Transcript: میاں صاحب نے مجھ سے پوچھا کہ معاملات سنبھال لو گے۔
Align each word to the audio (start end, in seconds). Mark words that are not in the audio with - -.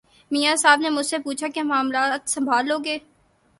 میاں 0.31 0.55
صاحب 0.55 0.79
نے 0.79 0.89
مجھ 0.89 1.05
سے 1.05 1.17
پوچھا 1.19 1.47
کہ 1.47 1.63
معاملات 1.63 2.29
سنبھال 2.29 2.67
لو 2.67 2.77
گے۔ 2.85 2.97